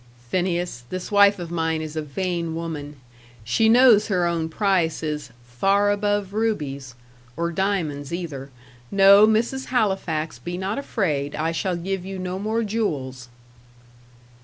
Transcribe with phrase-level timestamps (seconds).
[0.31, 2.95] "Phineas, this wife of mine is a vain woman.
[3.43, 6.95] She knows her own price is 'far above rubies'
[7.37, 8.49] or diamonds either.
[8.89, 9.65] No, Mrs.
[9.65, 13.29] Halifax, be not afraid; I shall give you no more jewels."